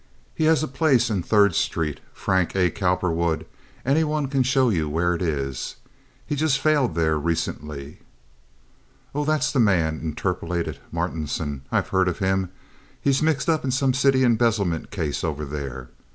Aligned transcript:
"He 0.33 0.45
has 0.45 0.63
a 0.63 0.67
place 0.67 1.11
in 1.11 1.21
Third 1.21 1.53
Street—Frank 1.53 2.55
A. 2.55 2.71
Cowperwood—any 2.71 4.03
one 4.03 4.29
can 4.29 4.41
show 4.41 4.71
you 4.71 4.89
where 4.89 5.13
it 5.13 5.21
is. 5.21 5.75
He's 6.25 6.39
just 6.39 6.57
failed 6.57 6.95
there 6.95 7.19
recently." 7.19 7.99
"Oh, 9.13 9.25
that's 9.25 9.51
the 9.51 9.59
man," 9.59 9.99
interpolated 10.01 10.79
Martinson. 10.91 11.61
"I've 11.71 11.89
heard 11.89 12.07
of 12.07 12.17
him. 12.17 12.49
He's 12.99 13.21
mixed 13.21 13.47
up 13.47 13.63
in 13.63 13.69
some 13.69 13.93
city 13.93 14.23
embezzlement 14.23 14.89
case 14.89 15.23
over 15.23 15.45
there. 15.45 15.89